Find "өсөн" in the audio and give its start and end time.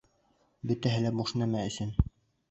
1.73-1.93